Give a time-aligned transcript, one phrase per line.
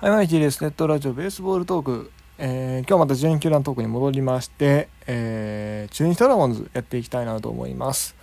[0.00, 0.62] はい、マイティです。
[0.62, 2.10] ネットラジオベースボールトーク。
[2.38, 8.16] えー、今日また12球団トークに戻りまして、えー、中日ドラゴンズやっていきたいなと思います。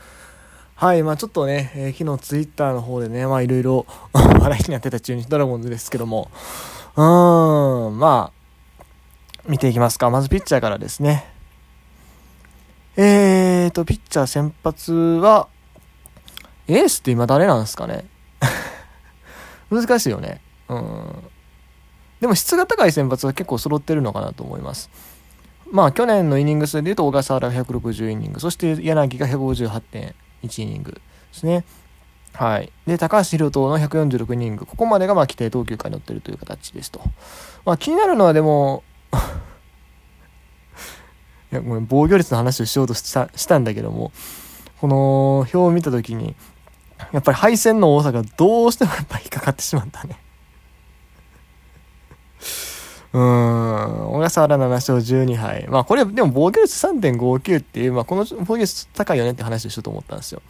[0.74, 6.32] はい、まあちょっとね、えー、昨日ツイッターの方でね、まあいろいろ 話題になってた中日ドラゴンズですけども、
[6.96, 8.74] うーん、まあ、
[9.48, 10.10] 見ていきますか。
[10.10, 11.32] まずピッチャーからですね。
[12.96, 15.48] えーと、ピッチャー先発は、
[16.68, 18.08] エースって今誰なんですかね
[19.70, 20.42] 難しいよね。
[20.70, 21.30] うん。
[22.20, 24.90] でも質が高い先発は結構揃ってるのかなと思います。
[25.72, 31.02] まあ去年のイニング数でいうと小笠原が160イニング、そして柳が158.1イニングで
[31.32, 31.66] すね。
[32.34, 32.72] はい。
[32.86, 34.66] で、高橋宏斗の146イニング。
[34.66, 37.02] ここまでがまあ規定投球回に乗ってるという形ですと。
[37.66, 38.84] まあ気になるのはでも
[41.52, 44.12] いや、ごめん、防御率の話をしようとしたしたんだけども、
[44.80, 46.36] この表を見たときに、
[47.12, 50.20] やっぱり敗戦の多さがどうしてもやっぱ引っかかってしまったね。
[53.14, 55.68] うん、小笠原7勝12敗。
[55.70, 60.42] まあこれ、でも防御率3.59っていう、まあこの防御率高いよねって話をしようと思ったんですよ。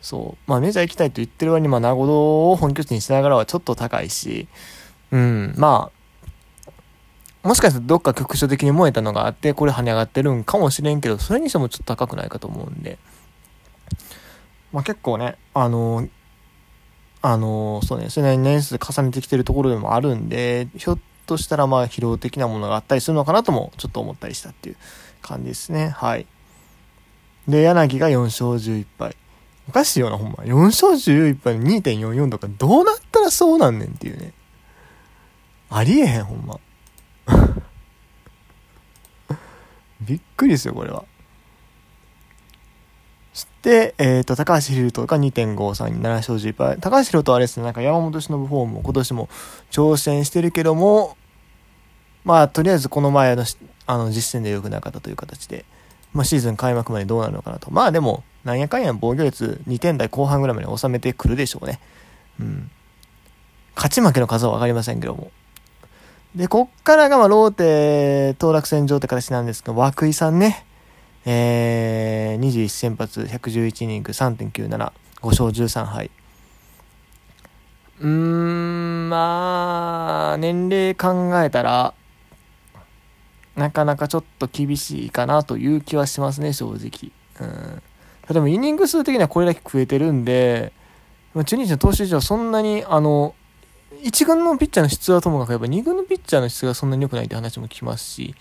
[0.00, 0.50] そう。
[0.50, 4.48] まあメジャー行きたいと言ってる割に、まあ名古屋を本拠地にしながらはちょっと高いし、
[5.10, 5.90] うん、ま
[7.44, 12.98] あ、もしかしたらどっか局所的に燃えたのがあって、これ跳ね上がってるんかもしれんけど、それにしてもちょっと高くないかと思うんで。
[14.72, 16.08] まあ結構ね、あの
[17.20, 20.98] あのそうね、それなりに年数重ねてきてるところでもあるんで、ひょっ
[21.32, 24.76] としたらまあ疲労的なものがあったりするのかなともちょっと思ったりしたっていう
[25.22, 25.88] 感じですね。
[25.88, 26.26] はい。
[27.48, 29.16] で、柳が4勝11敗。
[29.68, 30.44] おかしいよな、ほんま。
[30.44, 34.32] 4勝11敗の2.44とかどうなったらそうなんねんっていうね。
[35.70, 36.60] ありえへん、ほんま。
[40.02, 41.04] びっくりですよ、これは。
[43.62, 46.76] で、えっ、ー、と、高橋宏斗が2.53に7勝10敗。
[46.80, 49.28] 高橋宏斗はあれですね、なんか山本忍フォームを今年も
[49.70, 51.16] 挑戦してるけども、
[52.24, 53.44] まあ、とりあえずこの前の
[53.86, 55.64] あの実戦で良くなかったという形で、
[56.12, 57.70] まあ、シーズン開幕までどうなるのかなと。
[57.70, 61.80] まあでも、なんやかんや防御率2点台後半ぐらいまで収めてくるでしょうね。
[62.40, 62.70] うん。
[63.74, 65.30] 勝ち負けの数は分かりませんけども。
[66.34, 70.64] で、こっからが、まあ、ローテ、当落戦場って形なんですけど、涌井さんね。
[71.24, 76.10] えー、21先発、111イニング、3.97、5勝13敗。
[78.00, 81.94] うーん、まあ、年齢考えたら、
[83.56, 87.12] なかなかちょっと厳しいかなという気はしますね、正直。
[87.40, 87.82] うん。
[88.28, 90.72] 例えばイニング数的にはこれだけ増えてるんで、
[91.34, 93.34] 中日の投手陣はそんなに、あの、
[94.02, 98.34] 1軍のピッチャーの質はともかく、やっぱ2軍のピッチャーの質がそんなに良くないって話も聞きますし、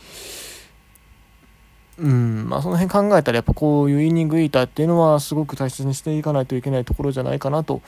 [1.97, 7.81] うん、まあその辺考えたらやっぱこういうイニングイーターっていうのはすごく大切にしていかないといけないところじゃないかなと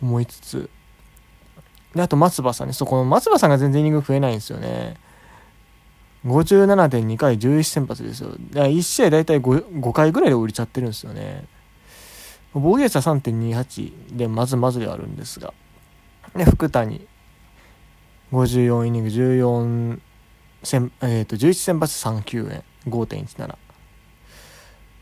[0.00, 0.70] 思いつつ、
[1.94, 4.96] で、あと松葉さんね、そこの松葉さんが全然イニング増えないんですよね。
[6.26, 8.30] 57.2回11先発ですよ。
[8.50, 11.44] だ1試合大体 5, 5回ぐらいで降りちゃってるんですよね。
[12.52, 15.54] 防御率は3.28でまずまずではあるんですが。
[16.34, 17.06] で、福谷、
[18.32, 20.00] 54イニング14
[20.62, 22.64] 先、えー、と11先発3球円。
[22.88, 23.48] 5.17。
[23.48, 23.56] こ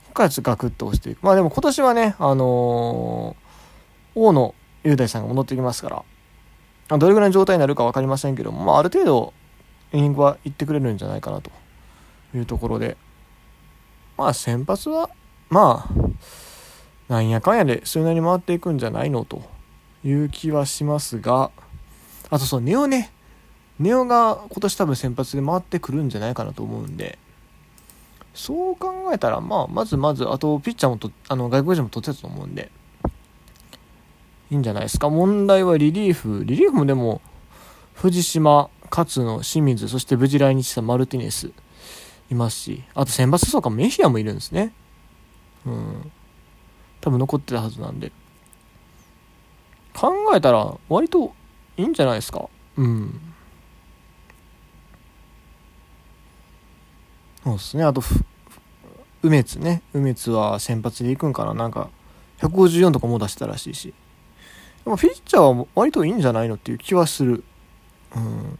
[0.08, 1.22] こからガクッと押していく。
[1.22, 6.04] まあでも今年はね、あのー、大野雄大さんが戻ってきますか
[6.88, 9.32] ら、どれぐらいの状態になるか分かりませんけども、まあある程度、
[9.94, 11.50] イニングは行ってくれるんじゃないかなと。
[12.34, 12.96] いうところで、
[14.18, 15.08] まあ先発は、
[15.48, 19.54] まあ、なんやかんやでそれなりに回っていくんじゃないのと。
[20.04, 21.50] いう気はしますが、
[22.28, 23.10] あとそう、ネオね、
[23.78, 27.18] ネオが今年多分先発で回ってくるんじゃないかなと思うんで、
[28.34, 32.70] そう考えたら、まあ、まずまず、あと、ピッチャーもと、あの、外国人も取ってたと思うんで、
[34.50, 35.08] いいんじゃないですか。
[35.08, 36.42] 問題はリリーフ。
[36.44, 37.22] リリーフもでも、
[37.94, 41.50] 藤島、勝野、清水、そして無事来日したマルティネス、
[42.30, 44.72] いますし、あと選抜総監メヒアもいるんですね。
[45.66, 46.12] うん。
[47.00, 48.12] 多分残ってたはずなんで。
[49.94, 51.34] 考えたら、割と
[51.76, 52.48] いいんじゃないですか。
[52.76, 53.20] うん。
[57.42, 57.82] そうですね。
[57.82, 58.00] あと、
[59.22, 59.82] 梅津ね。
[59.92, 61.52] 梅津は先発で行くんかな。
[61.52, 61.90] なんか、
[62.38, 63.92] 154とかも出したらしいし。
[64.84, 67.42] でも、フィッチャーは割といいんじゃないのっていう気はする。
[68.14, 68.58] うん。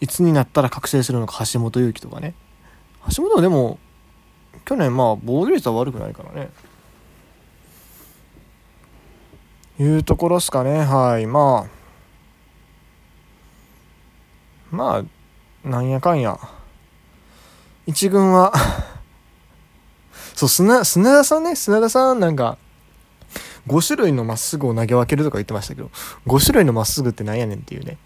[0.00, 2.34] いつになったら覚醒するのか、橋本祐希とかね。
[3.16, 3.78] 橋本はでも、
[4.64, 6.50] 去年まあ、防御率は悪くないからね。
[9.78, 10.84] いうところっすかね。
[10.84, 11.26] はい。
[11.26, 11.76] まあ、
[14.70, 15.04] ま
[15.64, 16.38] あ、なんやかんや。
[17.86, 18.52] 一軍は
[20.34, 22.58] そう、砂、砂田さんね、砂田さんなんか、
[23.68, 25.90] 5種類のまっすぐを投げ分けるとか言ってましたけど、
[26.26, 27.98] 5種類のまっすぐってなんやねんっていうね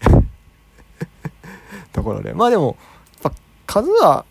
[2.01, 2.33] ところで。
[2.33, 2.77] まあでも、
[3.23, 3.37] やっぱ
[3.67, 4.25] 数は、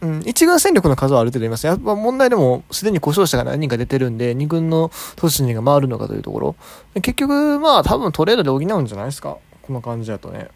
[0.00, 1.66] うん、1軍戦力の数はある程度います。
[1.66, 6.56] やっぱ問題でも、すでに故障者が何人か出てるんで、2軍の投手陣が回るのかというところ。
[6.94, 9.36] 結局、まあ多分トレードで補うんじゃないですか。
[9.62, 10.48] この感じだとね。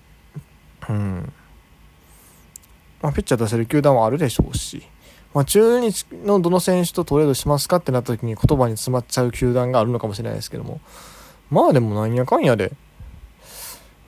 [0.88, 1.32] うん。
[3.02, 4.82] まあ、ピッチャー出せる球団はあるでしょうし。
[5.34, 10.80] まあ、中日のどの選手とトレードしますかってなった時に言葉に詰まっちゃう球団があるのかもしれないですけども。
[11.50, 12.72] まあでもなんやかんやで、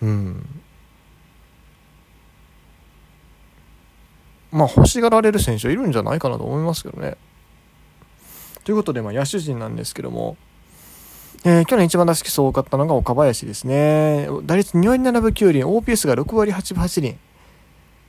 [0.00, 0.62] うん。
[4.52, 7.16] まあ欲しがられる選手はいるんじゃないかなと思いますけどね。
[8.64, 10.36] ということで、まあ野手陣なんですけども、
[11.44, 14.28] えー、去年一番打席数多かったのが岡林ですね。
[14.44, 17.16] 打率2割7分9厘、OPS が6割8分8厘。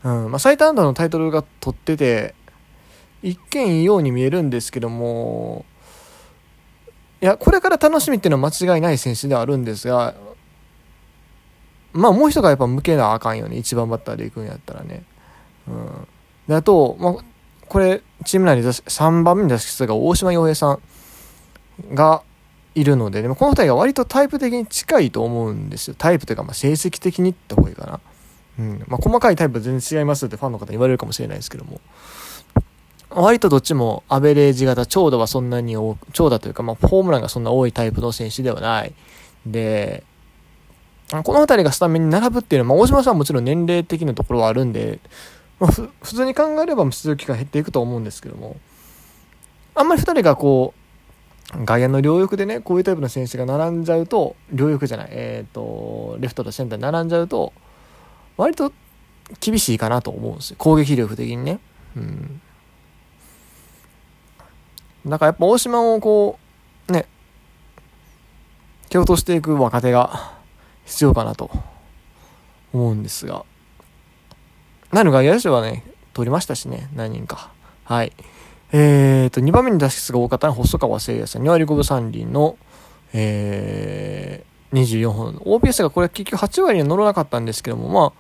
[0.04, 2.34] うんまあ、最多安打のタイトルが取ってて、
[3.22, 5.66] 一見いいように見えるんですけども、
[7.22, 10.16] いや、これから楽しみっていうのは間違いない選手ではあるんですが、
[11.94, 15.04] まあもう一がやっぱ向けなあかんよね、一番バッターで行くんやったらね。
[15.68, 16.08] うん。
[16.48, 17.16] で、あと、まあ、
[17.68, 20.80] これ、チーム内に3番目に出す人が大島洋平さ
[21.92, 22.24] んが
[22.76, 25.96] いるので、でもこの2人が割とタイプ的に近いと思うんですよ。
[25.98, 28.00] タイプというか、まあ成績的にって方がいいかな。
[28.60, 28.84] うん。
[28.88, 31.82] まあ細かいタイプは全然違いますってファンの方言われるかもしれないですけども。
[33.10, 38.94] 割とどっちもアベレージ型、長打はそんなに多、長打というか、まあ、ホームランがそんな多いタイプの選手ではない。
[39.46, 40.04] で、
[41.10, 45.00] この辺りがスタメンに並ぶっていうのは、まあ、大島さんはもちろん年齢的なところはあるんで、
[45.60, 48.58] まあ、普通に考えれば出場機会減っていくと思うんですけども、
[49.76, 50.88] あんまり2人がこう、
[51.64, 57.54] 外野の両翼でね、こういうタイプの選手が並んじゃうと、両翼じゃない、えっ、ー、と、レフトとセンターに並んじゃうと、
[58.36, 58.72] 割と
[59.40, 60.56] 厳しいかなと思うんですよ。
[60.60, 61.60] 攻撃力的にね。
[61.96, 62.42] うん。
[65.06, 66.38] だからやっぱ大島をこ
[66.90, 67.06] う、ね、
[68.90, 70.34] 蹴落としていく若手が
[70.86, 71.50] 必要かなと
[72.74, 73.46] 思うんですが。
[74.98, 75.84] なのが、野手はね、
[76.14, 77.52] 取りましたしね、何人か。
[77.84, 78.14] はい。
[78.72, 81.44] えーと、2番目に脱出が多かったのは細川誠也さん。
[81.44, 82.58] 2割5分3厘の、
[83.14, 85.36] えー、24本。
[85.36, 88.14] OPS がこれ結局8割には乗らなかったんですけども、まあ、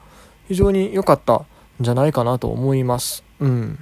[0.47, 1.45] 非常に良かったん
[1.81, 3.23] じゃないかなと思います。
[3.39, 3.79] うん。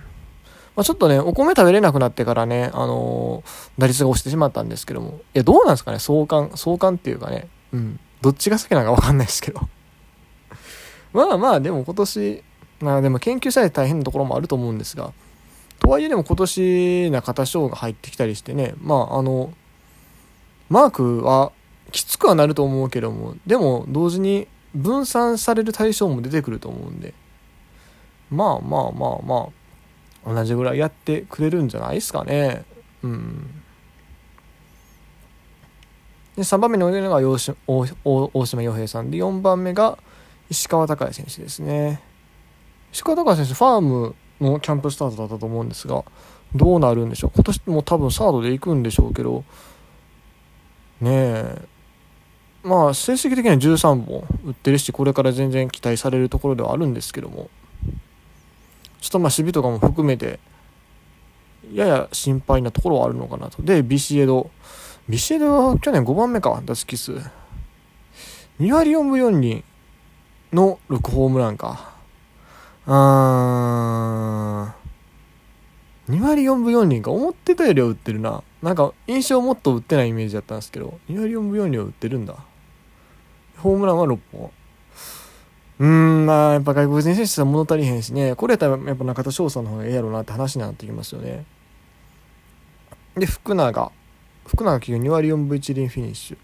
[0.75, 5.19] まあ、ちょっとね、お米食べれなくなってからね、あのー、打率が落ちてしまったんですけども。
[5.33, 7.47] いや、どうなんですかね、相関、相関っていうかね。
[7.73, 7.99] うん。
[8.21, 9.61] どっちが先なのかわかんないですけど。
[11.13, 12.43] まあまあ、でも今年、
[12.83, 15.13] あでも研究されて大変なところもあると思うんですが、
[15.79, 19.53] とはいえでも今年中田翔が入ってきたりしてね、まああの、
[20.69, 21.51] マークは
[21.91, 27.13] きつくはなると思うけども、でも同時に分散される対象も出てくると思うんで、
[28.29, 29.49] まあまあまあま
[30.25, 32.65] あ、同じぐらいやってくれるんじゃないですかね。
[33.03, 33.61] うん。
[36.35, 39.97] で、3番目に置いてるのが大島洋平さんで、4番目が
[40.49, 42.01] 石川昂弥選手ですね。
[42.95, 46.05] 石川昂弥選手、ファームのキャンプスタートだったと思うんですが、
[46.55, 47.31] どうなるんでしょう？
[47.35, 49.43] 今年も多分サードで行くんでしょうけど、
[51.01, 51.61] ねえ。
[52.63, 57.49] まあ、成績的には13本打ってるし、これから全然期待されるところではあるんですけども、
[59.01, 60.39] ちょっとまあ守備とかも含めて、
[61.73, 63.61] やや心配なところはあるのかなと。
[63.61, 64.49] で、ビシエド。
[65.09, 67.11] ビシエドは去年5番目か、打席数。
[68.61, 69.65] 2割4分4厘
[70.53, 71.93] の6ホームランか。
[72.87, 74.73] うーん。
[76.07, 77.11] 2割4分4厘か。
[77.11, 78.43] 思ってたよりは打ってるな。
[78.61, 82.35] なんか印象もっと打ってないイメージだったんですけど、2割4分4厘は打ってるんだ。
[83.57, 84.51] ホームランは6本。
[85.79, 91.45] うーん、まあ、やっぱ外国人選手は物足りへんしね、これやったらやっぱ中田翔さんの方がええやろうなって話になってきますよね。
[93.15, 93.91] で、福永。
[94.45, 96.37] 福永企業2割4分1厘フィニッシュ。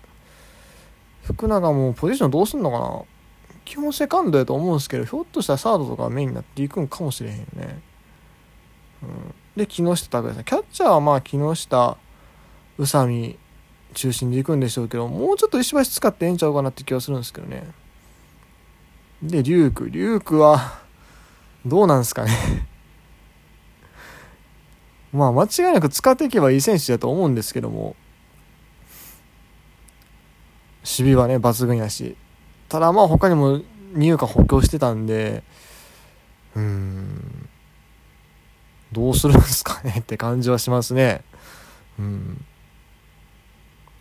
[1.23, 3.03] 福永もポジションどうすんのかな
[3.65, 7.81] 基本セカンドやと思うんですけど、ひょっとしたらサードとかメインになっていくんかもしれへんよね。
[9.03, 10.43] うん、で、木下拓哉さん。
[10.43, 11.97] キャッチャーはまあ木下、
[12.77, 13.37] 宇佐美
[13.93, 17.67] 中心でいくんでしょうけど、もうちょっと石橋使ってええんちゃうかなって気がするんですけどね。
[19.21, 19.89] で、リューク。
[19.89, 20.81] リュークは、
[21.65, 22.67] どうなんすかね
[25.13, 27.95] まあ、間違いなく使っていけばいい選手だと思うんですけども、
[30.83, 32.15] 守備はね、抜群やし。
[32.71, 33.59] ただまあ他にも
[33.93, 35.43] 二遊間補強してたんで、
[36.55, 37.49] うーん、
[38.93, 41.21] どうするんですかねって感じはしますね。
[41.99, 42.45] うん。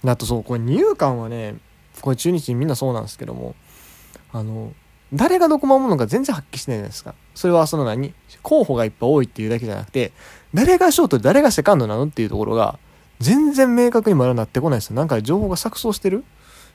[0.06, 1.56] あとそう、これ二遊間はね、
[2.00, 3.56] これ中日みんなそうなんですけども、
[4.32, 4.72] あの、
[5.12, 7.16] 誰がどこ守るのか全然発揮しないじゃないですか。
[7.34, 8.14] それはその何？
[8.42, 10.12] 候補がいっぱい多いっていうだけじゃなくて、
[10.54, 12.78] 誰がショート誰がセカンドなのっていうところが、
[13.18, 14.94] 全然明確にまだなってこないですよ。
[14.94, 16.22] なんか情報が錯綜してる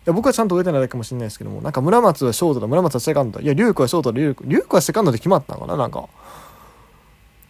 [0.05, 3.43] や僕はちゃんと植えてないだけかもしれないですけどもなんか村松はショートだ村松はセカンドだ。
[3.43, 6.07] いやリュウクはショートだリュウクリュウクはセカンドで決まったのかななんか。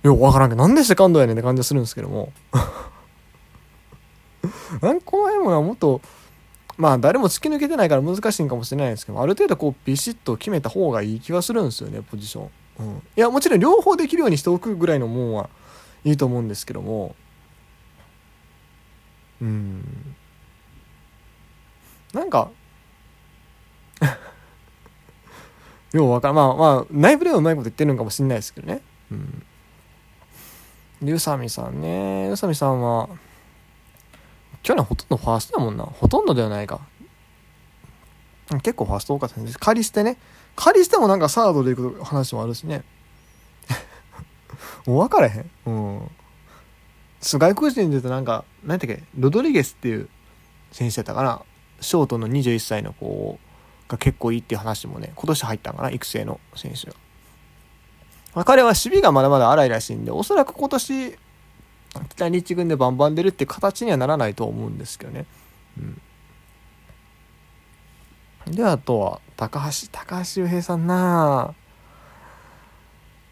[0.04, 2.32] よくわからんけどなんでセカンドやねんって感じがするんですけども。
[4.82, 6.02] なんかこの辺もなもっと
[6.78, 15.50] まあ誰も突き抜けてないから難しいんかもしれないですけどある程度こうビシッと決めた方がいい気はするんですよねポジション、うん、いやもちろん両方できるようにしておくぐらいのもんは
[16.04, 17.16] いいと思うんですけども。
[19.42, 20.15] うん。
[22.16, 22.50] なんか
[25.94, 28.82] ようわかるまあまあ内部ではうまいこと言ってるのかもしれないですけどね
[29.12, 29.44] うん
[31.02, 33.10] リュウサミさんねリュウサミさんは
[34.66, 35.84] 去年ほとんどファーストだもんな。
[35.84, 36.82] ほとんどではないか。
[38.64, 39.60] 結構ファースト多かったんです。
[39.60, 40.18] 仮捨てね。
[40.56, 42.84] 仮捨てもなんかサードで行く話もあるしね。
[44.88, 45.52] もう分からへん。
[45.68, 46.12] うん。
[47.22, 50.10] 外国人で言うとなんか、何だっけ、ロドリゲスっていう
[50.72, 51.44] 選手やったかな。
[51.86, 53.40] ショートの21歳の子
[53.88, 56.94] が結構いいっていう話もね、今年入ったんかな、育成の選手が。
[58.34, 61.18] まあ、彼は守備がまだまだ荒いらしいんで、おそらく今年
[62.10, 65.26] 北日軍でバンバン出るって形にはならないと思うんですけどね。
[68.48, 71.54] うん、であとは高橋高橋周平さんな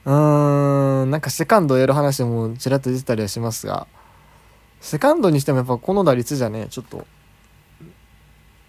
[0.06, 3.88] うーんなんかセカンドやる話もちらっと出てたりはしますが
[4.82, 7.06] セカンドにしてもやっぱこの打率じゃねちょっと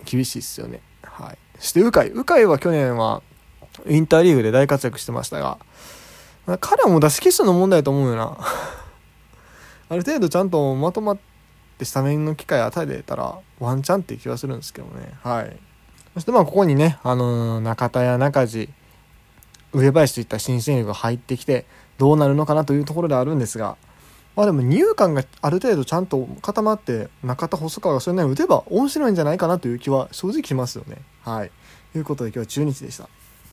[0.04, 0.80] 厳しいっすよね。
[1.02, 3.22] はい、そして鵜飼鵜飼は去年は
[3.86, 5.58] インターリーグで大活躍してましたが
[6.46, 8.36] ま彼はもう出し消すの問題だと思うよな。
[9.88, 11.18] ある程度ちゃんとまとまっ
[11.78, 15.56] てスタメンの機会与えれたらワンチャンっていう気はするんですけどねはい
[16.14, 18.70] そしてまあここにね、あのー、中田や中地
[19.74, 21.66] 上林といった新戦力が入ってきて
[21.98, 23.76] どうなるのかなというところであるんですが
[24.36, 30.98] まあでも二遊間がある程度ちゃんと固まって中田細川がそれなりに打てば面白いんじゃないかなという気は正直しますよね。
[31.22, 31.50] はい。
[31.92, 33.08] ということで今日は中日でした。